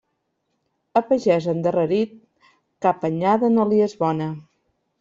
[1.01, 2.17] A pagès endarrerit,
[2.87, 4.31] cap anyada no li és bona.